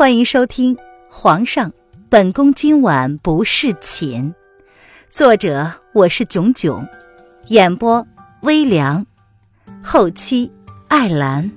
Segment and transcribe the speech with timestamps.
[0.00, 0.76] 欢迎收听
[1.10, 1.74] 《皇上，
[2.08, 4.32] 本宫今晚不侍寝》，
[5.10, 6.88] 作者我是囧囧，
[7.48, 8.06] 演播
[8.40, 9.06] 微凉，
[9.84, 10.50] 后期
[10.88, 11.52] 艾兰。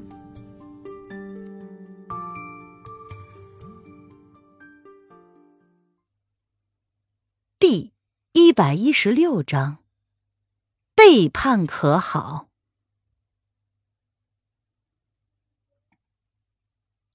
[7.57, 7.93] 第
[8.33, 9.77] 一百一十六章，
[10.93, 12.49] 背叛可好？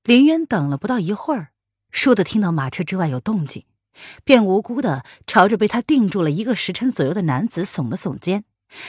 [0.09, 1.53] 林渊等了不到一会儿，
[1.93, 3.67] 倏地听到马车之外有动静，
[4.25, 8.47] 便无辜的朝着被他定住了一个时辰左右的男子耸了耸肩，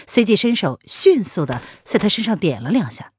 [0.08, 3.12] 随即伸手迅速的在他身上点了两下。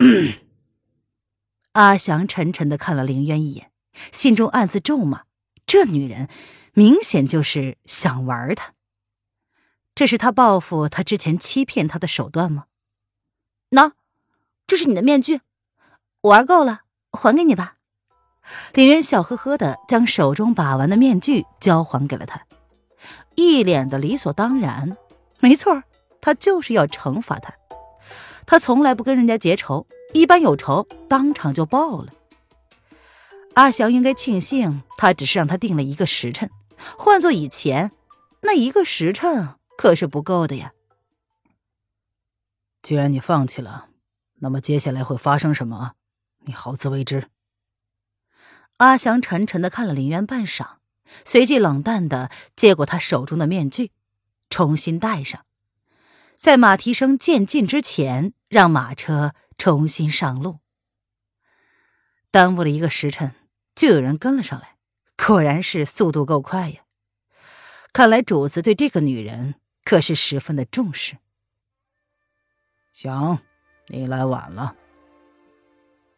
[1.72, 3.72] 阿祥沉沉的看了林渊一眼，
[4.12, 5.22] 心中暗自咒骂：
[5.64, 6.28] 这女人
[6.74, 8.74] 明显就是想玩他。
[9.94, 12.66] 这是他报复他之前欺骗他的手段吗？
[13.70, 13.92] 喏，
[14.66, 15.40] 这是你的面具。
[16.22, 17.76] 玩够了，还给你吧。
[18.74, 22.46] 林渊笑呵呵的将手中把玩的面具交还给了他，
[23.36, 24.96] 一脸的理所当然。
[25.38, 25.82] 没错，
[26.20, 27.54] 他就是要惩罚他。
[28.44, 32.12] 他从来不跟人家结仇，一般有仇当场就报了。
[33.54, 36.50] 阿祥应该庆幸，他只是让他定了一个时辰，
[36.98, 37.92] 换做以前，
[38.42, 40.72] 那一个时辰可是不够的呀。
[42.82, 43.86] 既然你放弃了，
[44.40, 45.92] 那么接下来会发生什么？
[46.40, 47.28] 你好自为之。
[48.78, 50.76] 阿祥沉沉的看了林渊半晌，
[51.24, 53.92] 随即冷淡的接过他手中的面具，
[54.48, 55.44] 重新戴上，
[56.36, 60.60] 在马蹄声渐近之前，让马车重新上路。
[62.30, 63.34] 耽误了一个时辰，
[63.74, 64.76] 就有人跟了上来，
[65.16, 66.82] 果然是速度够快呀！
[67.92, 71.18] 看来主子对这个女人可是十分的重视。
[72.92, 73.40] 想，
[73.88, 74.76] 你来晚了。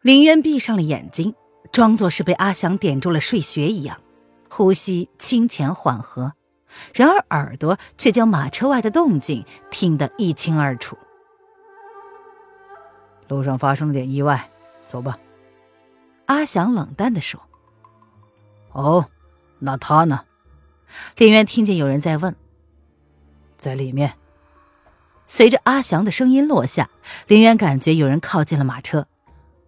[0.02, 1.32] 林渊闭上了眼睛，
[1.70, 4.00] 装作是被阿祥点住了睡穴一样，
[4.50, 6.32] 呼吸清浅缓和，
[6.92, 10.98] 然而耳朵却将马车外的动静听得一清二楚。
[13.28, 14.50] 路上发生了点意外，
[14.84, 15.18] 走吧。
[16.26, 17.40] 阿祥冷淡地说。
[18.72, 19.08] 哦，
[19.60, 20.24] 那他呢？
[21.16, 22.34] 林渊听见有人在问。
[23.56, 24.14] 在里面。
[25.28, 26.90] 随着阿祥的声音落下，
[27.28, 29.06] 林渊感觉有人靠近了马车。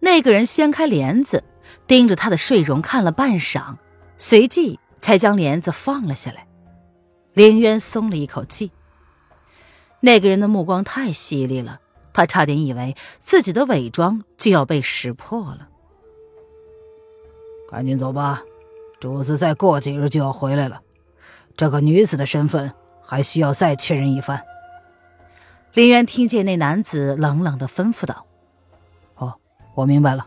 [0.05, 1.43] 那个人掀开帘子，
[1.87, 3.77] 盯着他的睡容看了半晌，
[4.17, 6.45] 随即才将帘子放了下来。
[7.33, 8.71] 林渊松了一口气。
[10.01, 11.79] 那个人的目光太犀利了，
[12.13, 15.69] 他差点以为自己的伪装就要被识破了。
[17.71, 18.43] 赶紧走吧，
[18.99, 20.81] 主子再过几日就要回来了。
[21.57, 24.43] 这个女子的身份还需要再确认一番。
[25.73, 28.27] 林渊听见那男子冷冷的吩咐道。
[29.75, 30.25] 我明白了，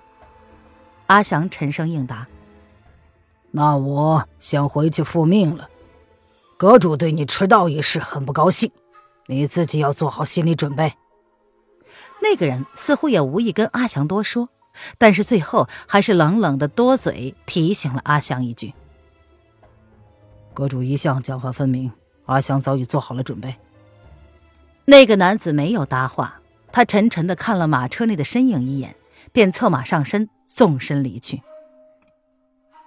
[1.07, 2.29] 阿祥沉声应答。
[3.51, 5.69] 那我先回去复命了。
[6.59, 8.71] 阁主对你迟到一事很不高兴，
[9.27, 10.95] 你自己要做好心理准备。
[12.21, 14.51] 那个人似乎也无意跟阿祥多说，
[14.99, 18.75] 但是最后还是冷冷的多嘴提醒了阿祥一句
[20.53, 21.93] ：“阁主一向讲话分明，
[22.27, 23.57] 阿祥早已做好了准备。”
[24.85, 28.97] 那个男子没有搭话，他沉沉的看了马车内的身影一眼。
[29.33, 31.43] 便策马上身，纵身离去。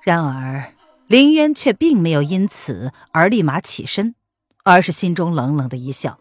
[0.03, 0.73] 然而
[1.07, 4.15] 林渊却并没有因此而立马起身，
[4.63, 6.19] 而是心中冷冷的一笑。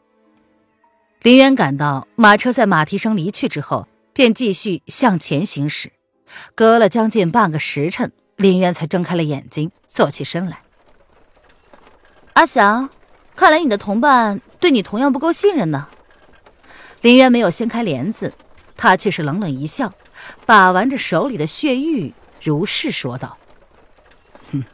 [1.23, 5.93] 林渊感到马车在马蹄声离去之后，便继续向前行驶。
[6.55, 10.63] 隔了将近半个时辰，林渊才睁开了眼睛，坐起身来。
[12.35, 12.89] 阿祥，
[13.37, 15.89] 看来你的同伴对你同样不够信任呢。
[17.03, 18.33] 林渊没有掀开帘子，
[18.77, 19.93] 他却是冷冷一笑。
[20.47, 23.39] 把玩着手里的血玉，如是说道
[24.53, 24.65] ：“哼，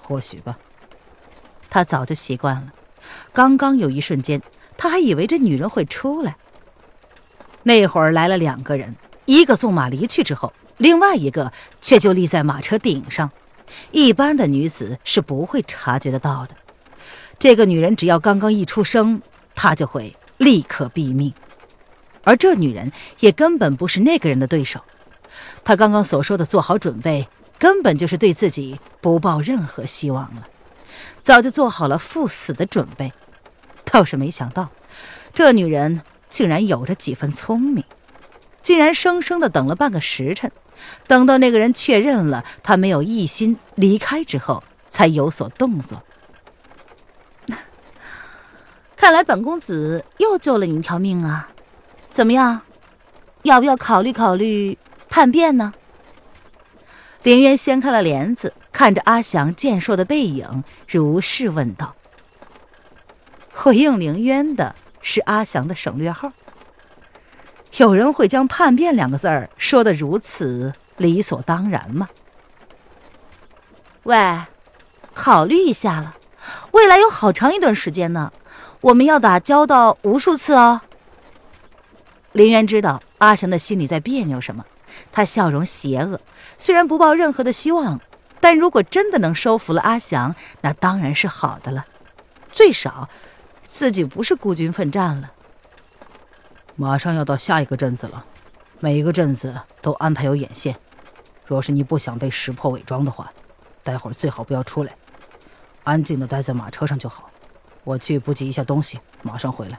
[0.00, 0.58] 或许吧。
[1.70, 2.72] 他早就习惯了。
[3.32, 4.40] 刚刚有一瞬间，
[4.76, 6.36] 他还以为这女人会出来。
[7.64, 13.30] 那会儿来了两个人，一个纵马离去之后，另外一个却就立在马车顶上。
[13.90, 16.54] 一般的女子是不会察觉得到的。
[17.38, 19.20] 这个女人只要刚刚一出声，
[19.54, 21.32] 她就会立刻毙命。
[22.22, 24.80] 而这女人也根本不是那个人的对手。”
[25.64, 27.28] 他刚刚所说的做好准备，
[27.58, 30.48] 根本就是对自己不抱任何希望了，
[31.22, 33.12] 早就做好了赴死的准备。
[33.84, 34.70] 倒是没想到，
[35.32, 37.84] 这女人竟然有着几分聪明，
[38.62, 40.50] 竟然生生的等了半个时辰，
[41.06, 46.02] 等到那个人确认了他没有异心离开之后，才有所动作。
[48.96, 51.50] 看来本公子又救了你一条命啊！
[52.10, 52.62] 怎么样，
[53.42, 54.78] 要不要考虑考虑？
[55.14, 55.72] 叛变呢？
[57.22, 61.94] 林渊掀开了帘子，看着阿祥健硕的背影，如是问道。
[63.54, 66.32] 回应凌渊的是阿祥的省略号。
[67.76, 72.08] 有人会将“叛变”两个字儿说的如此理所当然吗？
[74.02, 74.42] 喂，
[75.14, 76.16] 考虑一下了，
[76.72, 78.32] 未来有好长一段时间呢，
[78.80, 80.80] 我们要打交道无数次哦。
[82.32, 84.66] 林渊知道阿祥的心里在别扭什么，
[85.12, 86.20] 他笑容邪恶。
[86.58, 88.00] 虽然不抱任何的希望，
[88.40, 91.86] 但如果真的能收服了阿祥，那当然是好的了。
[92.52, 93.08] 最少，
[93.66, 95.32] 自己不是孤军奋战了。
[96.76, 98.24] 马上要到下一个镇子了，
[98.80, 100.76] 每一个镇子都安排有眼线。
[101.44, 103.32] 若是你不想被识破伪装的话，
[103.82, 104.94] 待会儿最好不要出来，
[105.82, 107.30] 安静的待在马车上就好。
[107.84, 109.78] 我去补给一下东西，马上回来。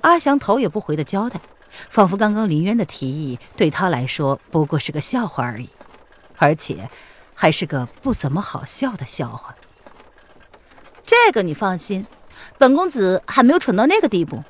[0.00, 1.40] 阿祥头也不回的交代。
[1.88, 5.68] 仿佛刚刚林渊的提议对他来说不过是个笑话而已，
[6.36, 6.90] 而且
[7.34, 9.54] 还是个不怎么好笑的笑话。
[11.04, 12.06] 这个你放心，
[12.58, 14.44] 本公子还没有蠢到那个地步。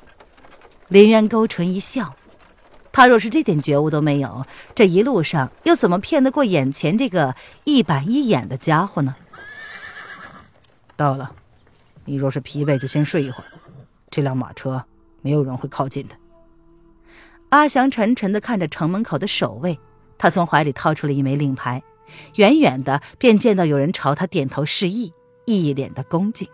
[0.87, 2.15] 林渊勾唇一笑，
[2.91, 4.45] 他若是这点觉悟都没有，
[4.75, 9.15] 这一路上又怎么骗得过眼前这个一板一眼的家伙呢？
[10.95, 11.31] 到了，
[12.05, 13.49] 你若是疲惫就先睡一会儿，
[14.11, 14.85] 这辆马车
[15.21, 16.15] 没有人会靠近的。
[17.51, 19.77] 阿祥沉沉的看着城门口的守卫，
[20.17, 21.83] 他从怀里掏出了一枚令牌，
[22.35, 25.11] 远远的便见到有人朝他点头示意，
[25.45, 26.47] 一脸的恭敬。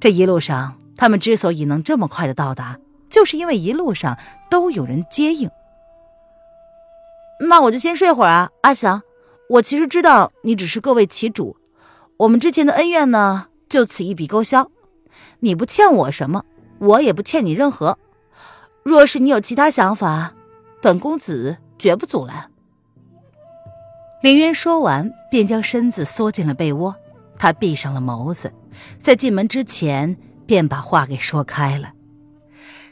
[0.00, 4.18] 这一路上，他们之所以能这么快的到达，就是因为一路上
[4.50, 5.48] 都有人接应。
[7.38, 9.02] 那我就先睡会儿啊，阿祥。
[9.48, 11.56] 我其实知道你只是各为其主，
[12.16, 14.72] 我们之前的恩怨呢，就此一笔勾销。
[15.38, 16.44] 你不欠我什么，
[16.80, 17.98] 我也不欠你任何。
[18.84, 20.34] 若是你有其他想法，
[20.80, 22.50] 本公子绝不阻拦。
[24.22, 26.96] 林渊说完，便将身子缩进了被窝。
[27.38, 28.52] 他闭上了眸子，
[29.00, 31.92] 在进门之前便把话给说开了。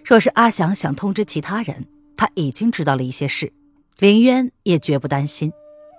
[0.04, 3.52] 若是阿祥想通知其他人，他已经知道了一些事，
[3.98, 5.52] 林渊也绝不担心。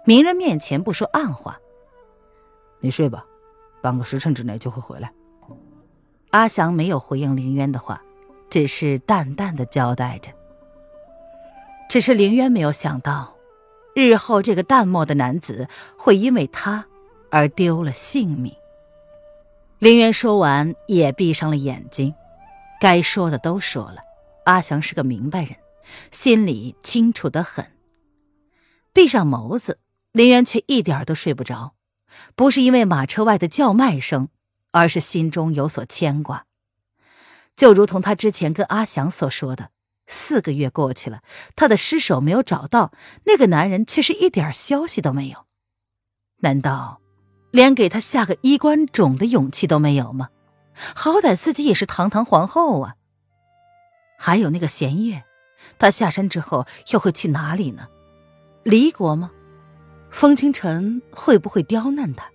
[0.05, 1.57] 明人面前不说暗话。
[2.81, 3.23] 你睡吧，
[3.81, 5.13] 半个时辰之内就会回来。
[6.31, 8.01] 阿祥没有回应林渊的话。
[8.51, 10.30] 只是淡淡的交代着。
[11.89, 13.36] 只是凌渊没有想到，
[13.95, 15.68] 日后这个淡漠的男子
[15.98, 16.86] 会因为他
[17.31, 18.53] 而丢了性命。
[19.80, 22.13] 凌渊说完，也闭上了眼睛。
[22.80, 23.98] 该说的都说了，
[24.45, 25.56] 阿祥是个明白人，
[26.12, 27.65] 心里清楚的很。
[28.94, 29.80] 闭上眸子，
[30.12, 31.74] 凌渊却一点都睡不着，
[32.36, 34.30] 不是因为马车外的叫卖声，
[34.71, 36.45] 而是心中有所牵挂。
[37.56, 39.69] 就如同他之前跟阿祥所说的，
[40.07, 41.21] 四个月过去了，
[41.56, 42.92] 他的尸首没有找到，
[43.25, 45.45] 那个男人却是一点消息都没有。
[46.38, 47.01] 难道
[47.51, 50.30] 连给他下个衣冠冢的勇气都没有吗？
[50.74, 52.95] 好歹自己也是堂堂皇后啊！
[54.18, 55.24] 还有那个弦月，
[55.77, 57.89] 他下山之后又会去哪里呢？
[58.63, 59.31] 离国吗？
[60.09, 62.31] 风清晨会不会刁难他？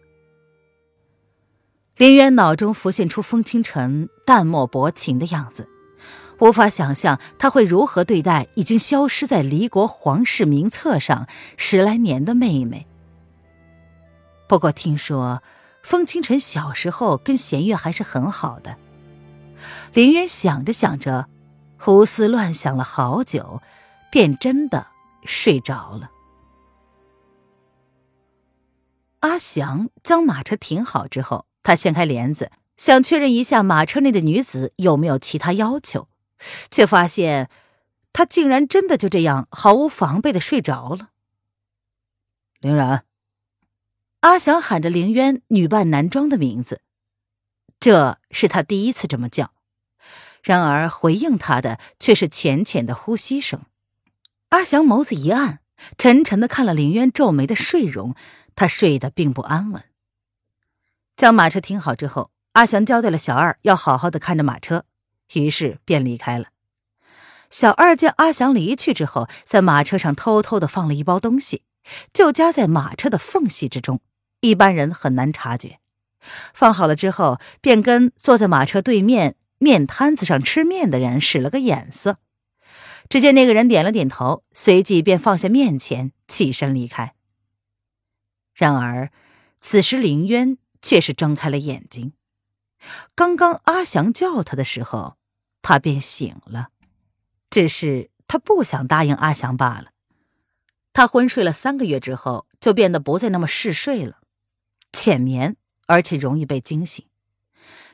[1.96, 5.68] 林渊脑中浮现出风清晨淡漠薄情的样子，
[6.40, 11.26] 无法想象他会如何对待已经消失在离国皇室名册上
[11.56, 12.86] 十来年的妹妹。
[14.48, 15.42] 不过听说
[15.82, 18.76] 风清晨小时候跟弦月还是很好的。
[19.94, 21.28] 林渊想着想着，
[21.78, 23.62] 胡思乱想了好久，
[24.10, 24.88] 便真的
[25.24, 26.10] 睡着了。
[29.20, 31.46] 阿祥将马车停好之后。
[31.62, 36.08] 他掀开帘子，想确认一下马车内的女子有没有其他要求，
[36.70, 37.50] 却发现
[38.12, 41.10] 她竟然真的就这样毫无防备的睡着了。
[42.60, 43.04] 凌然，
[44.20, 46.80] 阿祥喊着凌渊女扮男装的名字，
[47.78, 49.52] 这是他第一次这么叫。
[50.42, 53.62] 然而回应他的却是浅浅的呼吸声。
[54.50, 55.60] 阿祥眸子一暗，
[55.98, 58.14] 沉沉的看了凌渊皱眉的睡容，
[58.54, 59.84] 他睡得并不安稳。
[61.16, 64.86] 将马车停好之后，阿祥交代了小二要好好的看着马车，
[65.34, 66.46] 于是便离开了。
[67.50, 71.62] 小二见阿祥离去之后，在马车上偷偷的放了一包东西，
[72.14, 74.00] 就夹在马车的缝隙之中，
[74.40, 75.80] 一般人很难察觉。
[76.54, 82.16] 放好了之后，便跟坐在马车对面面摊子上吃面的人使了个眼色。
[83.10, 87.14] 只见那个人点了点头，随即便放下面钱，起身离开。
[88.54, 89.10] 然而，
[89.60, 90.56] 此时林渊。
[90.82, 92.12] 却是睁开了眼睛。
[93.14, 95.16] 刚刚阿祥叫他的时候，
[95.62, 96.68] 他便醒了，
[97.50, 99.92] 只是他不想答应阿祥罢了。
[100.92, 104.20] 他昏睡了三个月之后，就变得不再那么嗜睡了，
[104.92, 105.56] 浅眠，
[105.86, 107.06] 而且容易被惊醒。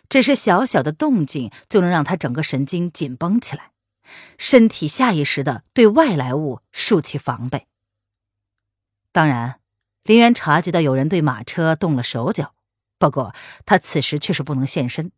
[0.08, 3.72] 只是小小的动静就能让他整个神经紧绷起来，
[4.36, 7.66] 身体下意识的对外来物竖起防备。
[9.10, 9.60] 当然，
[10.04, 12.54] 林渊察觉到有人对马车动了手脚，
[13.02, 13.34] 不过
[13.66, 15.10] 他此时却是不能现身，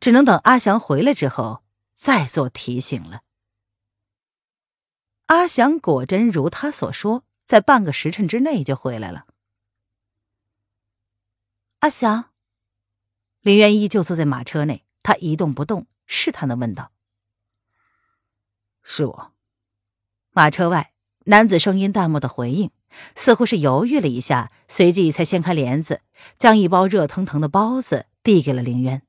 [0.00, 3.20] 只能等阿祥回来之后再做提醒了。
[5.26, 9.26] 阿祥果真如他所说，在半个时辰之内就回来了。
[11.80, 12.30] 阿祥，
[13.42, 16.92] 林渊依旧坐在马车内，他一动不动，试探的问道
[18.82, 19.34] ：“是我。”
[20.32, 20.94] 马车外，
[21.28, 22.70] 男子声音淡漠的回应，
[23.14, 26.00] 似乎是犹豫了一下，随即才掀开帘子，
[26.38, 29.02] 将一包热腾腾的包子递给了林渊。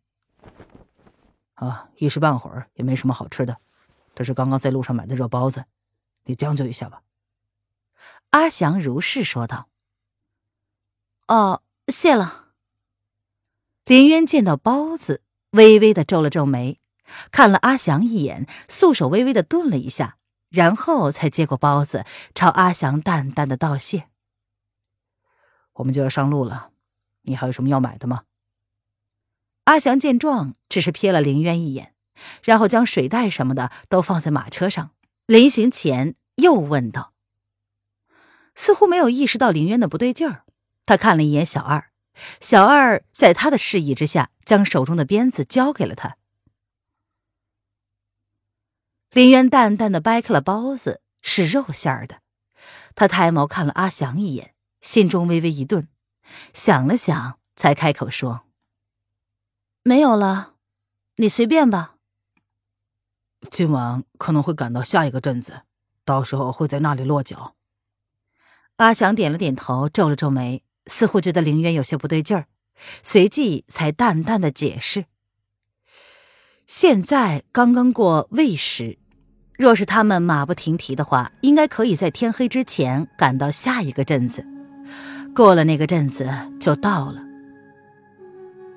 [1.53, 3.59] 啊，一时半会儿也没什么好吃的，
[4.15, 5.63] 这是刚刚在路上买的热包子。
[6.25, 7.03] 你将就一下吧。”
[8.31, 9.69] 阿祥如是说道。
[11.29, 12.47] “哦，谢了。”
[13.85, 16.81] 林渊见到包子，微微的皱了皱眉，
[17.31, 20.17] 看了阿祥一眼，素手微微的顿了一下，
[20.49, 24.09] 然后才接过包子，朝阿祥淡淡的道谢。
[25.73, 26.71] “我们就要上路了，
[27.23, 28.23] 你还有什么要买的吗？”
[29.65, 31.93] 阿祥见状，只是瞥了林渊一眼，
[32.43, 34.91] 然后将水袋什么的都放在马车上。
[35.27, 37.13] 临行前又问道
[38.55, 40.43] ：“似乎没有意识到林渊的不对劲儿。”
[40.85, 41.91] 他看了一眼小二，
[42.41, 46.17] 小二在他的示意之下，将手中的鞭子交给了他。
[49.11, 52.21] 林渊淡淡的掰开了包子，是肉馅儿的。
[52.95, 55.87] 他抬眸看了阿祥一眼，心中微微一顿，
[56.53, 58.41] 想了想，才开口说
[59.81, 60.55] ：“没有了，
[61.15, 61.95] 你随便吧。”
[63.49, 65.61] 今晚可能会赶到下一个镇子，
[66.05, 67.55] 到时候会在那里落脚。
[68.75, 72.47] 阿祥点了点头，皱了皱眉，似乎觉得林渊有些不对劲儿，
[73.01, 75.05] 随即才淡淡的解释
[76.69, 78.99] ：“现在刚刚过未时，
[79.57, 84.45] 若是他们马不停蹄的话，应该可以在天黑之前赶到下一个镇子。
[85.33, 87.23] 过了那个镇子就到了。”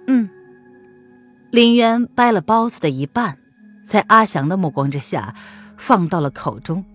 [0.09, 0.31] 嗯，
[1.51, 3.37] 林渊掰了包子的一半。
[3.87, 5.35] 在阿祥的目光之下，
[5.77, 6.87] 放到了口中，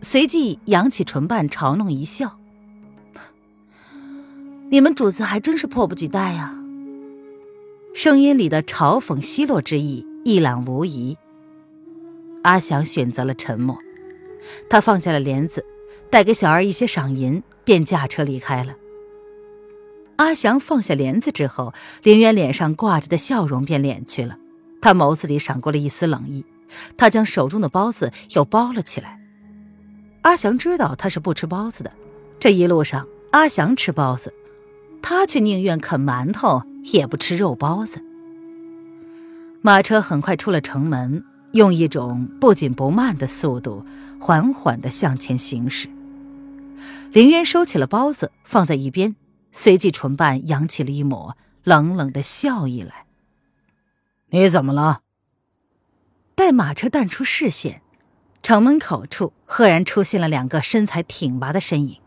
[0.00, 2.40] 随即扬起唇瓣，嘲弄一笑
[4.68, 6.58] ：“你们主子还真是迫不及待呀！”
[7.94, 11.18] 声音里的嘲讽奚落之意一览无遗。
[12.42, 13.78] 阿祥选择了沉默，
[14.70, 15.64] 他放下了帘子，
[16.10, 18.74] 带给小二一些赏银，便驾车离开了。
[20.16, 24.38] 阿祥放下帘子之后，林渊脸上挂着的笑容便敛去了。
[24.80, 26.44] 他眸子里闪过了一丝冷意，
[26.96, 29.20] 他将手中的包子又包了起来。
[30.22, 31.92] 阿祥知道他是不吃包子的，
[32.40, 34.32] 这一路上阿祥吃包子，
[35.02, 38.02] 他却宁愿啃馒头也不吃肉包子。
[39.66, 43.82] 马车很快出了城门，用一种不紧不慢的速度
[44.20, 45.88] 缓缓地向前行驶。
[47.10, 49.16] 林渊收起了包子，放在一边，
[49.52, 53.06] 随即唇瓣扬起了一抹冷冷的笑意来。
[54.28, 55.00] 你怎么了？
[56.34, 57.80] 待马车淡出视线，
[58.42, 62.02] 城门口处赫然出现了两个身材挺拔的身影，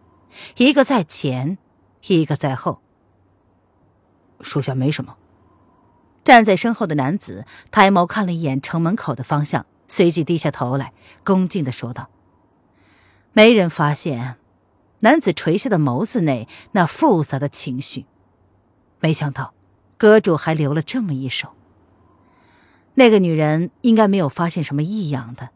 [0.58, 1.58] 一个在前，
[2.06, 2.84] 一个在后。
[4.42, 5.16] 属下没什么。
[6.28, 10.92] 站在身后的男子抬眸看了一眼城门口的方向，随即低下头来，
[11.24, 12.10] 恭敬的说道
[13.32, 14.36] ：“没人发现。”
[15.00, 18.06] 男子垂下的眸子内那复杂的情绪，
[19.00, 19.54] 没想到
[19.98, 21.54] 阁主还留了这么一手。
[22.96, 25.52] 那个女人应该没有发现什么异样的，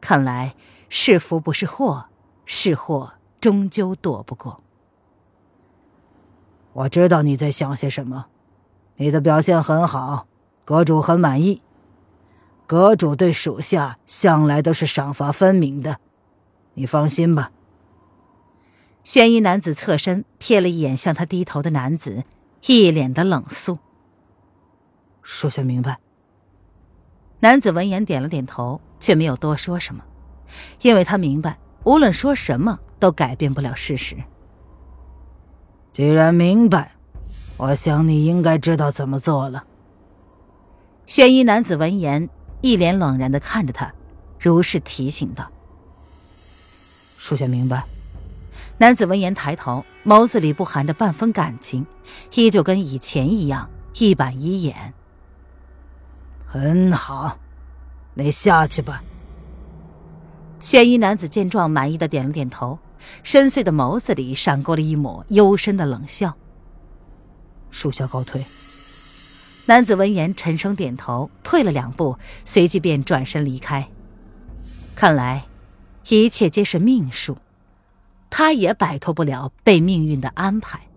[0.00, 0.54] 看来
[0.88, 2.06] 是福不是祸，
[2.46, 4.62] 是祸终究躲不过。
[6.72, 8.28] 我知道你在想些什么，
[9.00, 10.26] 你的表现很好，
[10.66, 11.62] 阁主很满意。
[12.66, 15.96] 阁主对属下向来都是赏罚分明的，
[16.74, 17.50] 你放心吧。
[19.02, 22.24] 玄衣男子侧身瞥了一眼向他低头的男子，
[22.66, 23.78] 一脸的冷肃。
[25.22, 25.98] 属下明白。
[27.38, 30.04] 男子闻言点了点头，却没有多说什么，
[30.82, 34.14] 因为他明白，无论说什么都改变不了事实。
[35.90, 36.96] 既然明白，
[37.62, 39.64] 我想你应该知道怎么做了。
[41.04, 42.30] 玄衣男子闻言，
[42.62, 43.92] 一脸冷然的看着他，
[44.38, 45.50] 如是提醒道
[47.18, 47.84] ：“属下明白。”
[48.80, 51.86] 男子闻言抬头，眸子里不含着半分感情，
[52.32, 54.94] 依旧跟以前一样一板一眼。
[56.46, 57.38] 很好，
[58.14, 59.04] 你下去吧。
[60.60, 62.78] 玄衣男子见状，满意的点了点头，
[63.22, 66.34] 深邃的眸子里闪过了一抹幽深的冷笑。
[67.70, 68.44] 属下告退。
[69.66, 73.88] 男子闻言，沉声点头，退了两步，随即便转身离开。
[74.96, 75.46] 看来，
[76.08, 77.38] 一切皆是命数，
[78.28, 80.88] 他也摆脱不了被命运的安排。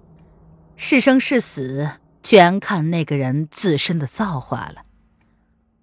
[0.76, 4.86] 是生是死，全看那个人自身的造化了。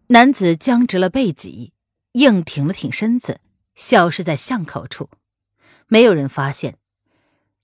[0.09, 1.73] 男子僵直了背脊，
[2.12, 3.40] 硬挺了挺身子，
[3.76, 5.09] 消失在巷口处。
[5.87, 6.78] 没有人发现。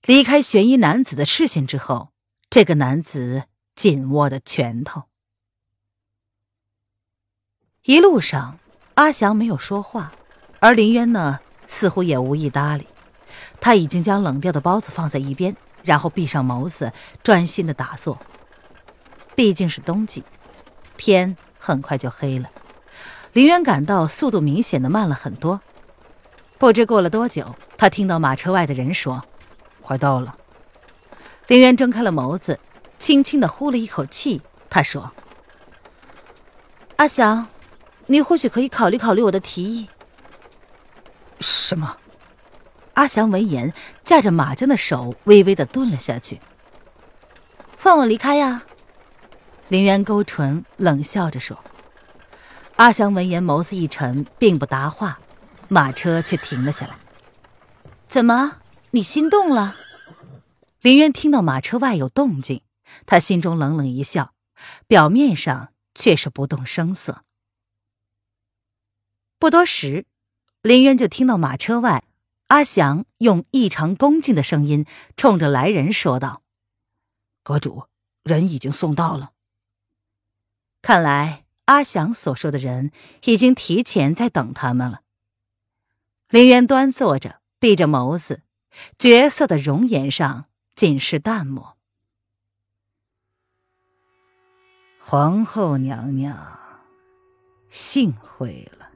[0.05, 2.11] 离开悬疑男子的视线之后，
[2.57, 3.43] 这个男子
[3.75, 5.03] 紧握的拳头。
[7.83, 8.57] 一路上，
[8.95, 10.11] 阿祥没有说话，
[10.59, 12.87] 而林渊呢，似乎也无意搭理。
[13.61, 18.17] 他已经将冷掉的包子放在一边，然后闭上眸子，专心的打坐。
[19.35, 20.23] 毕竟是冬季，
[20.97, 22.49] 天很快就黑了。
[23.33, 25.61] 林渊感到速度明显的慢了很多。
[26.57, 29.23] 不知过了多久，他听到马车外的人说
[29.83, 30.35] ：“快到了。”
[31.47, 32.59] 林渊睁开了眸子，
[32.99, 34.41] 轻轻的呼了一口气。
[34.69, 35.11] 他说
[36.97, 37.47] ：“阿祥。”
[38.09, 39.89] 你或许可以考虑考虑我的提议。
[41.41, 41.97] 什么？
[42.93, 43.73] 阿祥闻言，
[44.05, 46.39] 架着马缰的手微微的顿了下去。
[47.77, 48.63] 放我离开呀！
[49.67, 51.59] 林渊勾唇，冷笑着说。
[52.77, 55.19] 阿祥闻言，眸子一沉，并不答话。
[55.67, 56.95] 马车却停了下来。
[58.07, 58.59] 怎么？
[58.91, 59.75] 你心动了？
[60.87, 62.61] 林渊听到马车外有动静，
[63.05, 64.33] 他心中冷冷一笑，
[64.87, 67.25] 表面上却是不动声色。
[69.37, 70.05] 不多时，
[70.61, 72.05] 林渊就听到马车外，
[72.47, 74.85] 阿祥用异常恭敬的声音
[75.17, 76.41] 冲着来人说道
[77.43, 77.87] ：“阁主，
[78.23, 79.33] 人已经送到了。”
[80.81, 82.93] 看来阿祥所说的人
[83.25, 85.01] 已经提前在等他们了。
[86.29, 88.43] 林渊端坐着，闭着眸子，
[88.97, 90.46] 绝色的容颜上
[90.77, 91.75] 尽是淡漠。
[94.99, 96.37] 皇后娘娘，
[97.67, 98.87] 幸会了。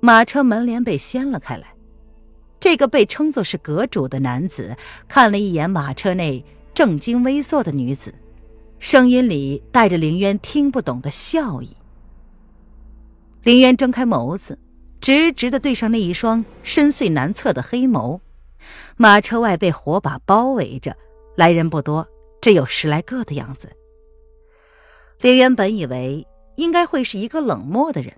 [0.00, 1.76] 马车门帘被掀了开来，
[2.58, 8.12] 这个被称作是阁主的男子看了一眼马车内正襟危坐的女子，
[8.80, 11.76] 声音里带着林渊听不懂的笑意。
[13.44, 14.58] 林渊睁开眸子，
[15.00, 18.18] 直直的对上那一双深邃难测的黑眸。
[18.96, 20.96] 马车外被火把包围着，
[21.36, 22.06] 来人不多，
[22.40, 23.70] 只有十来个的样子。
[25.20, 28.14] 林渊本以为应该会是一个冷漠的人。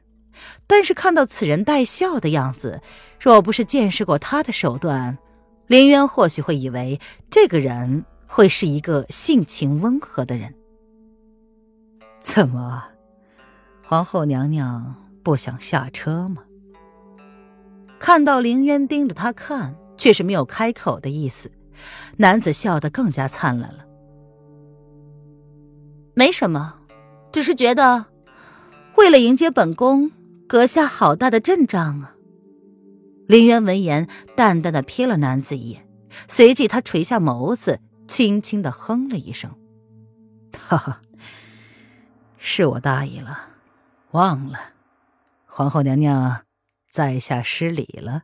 [0.67, 2.83] 但是看到此人带笑的样子，
[3.19, 5.17] 若不是见识过他的手段，
[5.67, 10.55] 林渊或许会以为这个人会是一个性情温和的人。
[12.21, 12.85] 怎么，
[13.83, 16.43] 皇后娘娘不想下车吗？
[17.99, 21.51] 看到林渊盯着他看，却是没有开口的意思，
[22.19, 23.85] 男子笑得更加灿烂了。
[26.15, 26.81] 没什么，
[27.33, 28.07] 只是觉得，
[28.97, 30.13] 为了迎接本宫。
[30.49, 32.15] 阁下好大的阵仗啊！
[33.27, 35.89] 林渊闻言，淡淡的瞥了男子一眼，
[36.29, 39.51] 随即他垂下眸子，轻轻的哼了一声
[40.57, 41.03] ：“哈哈，
[42.39, 43.49] 是我大意了，
[44.13, 44.57] 忘了，
[45.47, 46.43] 皇后娘娘
[46.93, 48.23] 在下失礼了。”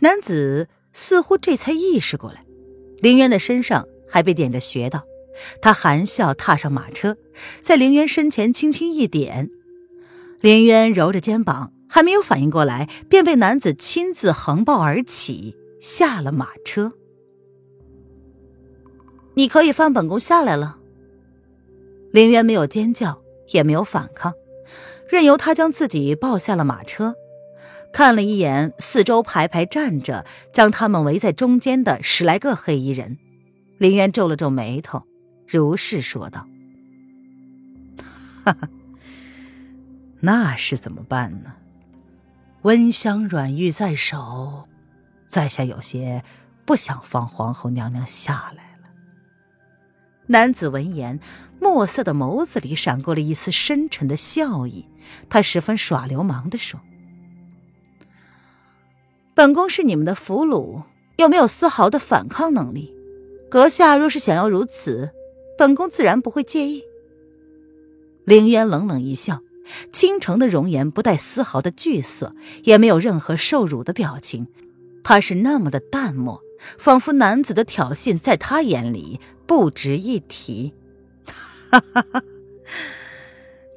[0.00, 2.44] 男子似乎这才意识过来，
[2.98, 5.04] 林渊的身上还被点着穴道，
[5.60, 7.16] 他含笑踏上马车，
[7.60, 9.50] 在林渊身前轻轻一点。
[10.40, 16.92] 林渊揉着肩膀，还没有反应过来，便被男子亲自横抱而起，下了马车。
[19.34, 20.78] 你可以放本宫下来了。
[22.12, 24.32] 林渊没有尖叫，也没有反抗，
[25.08, 27.16] 任由他将自己抱下了马车。
[27.94, 33.18] 看了一眼四周排排站着，将他们围在中间的十来个黑衣人，
[33.78, 35.04] 林渊皱了皱眉头，
[35.46, 36.48] 如是说道
[38.44, 38.68] ：“哈哈。”
[40.18, 41.54] 那是怎么办呢？
[42.62, 44.68] 温香软玉在手，
[45.28, 46.24] 在下有些
[46.64, 48.88] 不想放皇后娘娘下来了。
[50.26, 51.20] 男子闻言，
[51.60, 54.88] 墨色的眸子里闪过了一丝深沉的笑意，
[55.28, 56.80] 他十分耍流氓的说
[59.34, 60.82] ：“本宫是你们的俘虏，
[61.16, 62.94] 又没有丝毫的反抗能力。
[63.50, 65.10] 阁下若是想要如此，
[65.58, 66.84] 本宫自然不会介意。”
[68.24, 69.40] 凌渊冷冷一笑。
[69.90, 74.46] 倾城的容颜不带丝毫的惧色，也没有任何受辱的表情，
[75.02, 76.42] 他是那么的淡漠，
[76.76, 80.74] 仿佛男子的挑衅在他眼里不值一提。
[81.70, 82.22] 哈哈哈！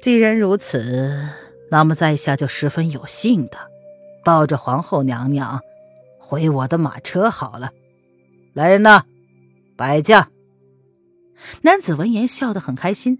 [0.02, 1.30] 既然如此，
[1.70, 3.56] 那么在下就十分有幸的
[4.28, 5.62] 抱着皇后娘娘
[6.18, 7.72] 回我的马车好了。
[8.52, 9.04] 来人呐，
[9.74, 10.28] 摆驾！
[11.62, 13.18] 男子闻言笑得很开心，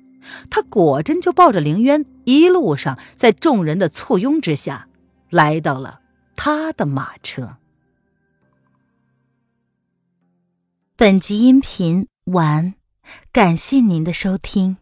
[0.50, 4.88] 他果真就抱着凌渊，一路上在众人的簇拥之下，
[5.30, 6.00] 来到了
[6.36, 7.56] 他的马车。
[10.94, 12.74] 本集音频完，
[13.32, 14.76] 感谢您的收听。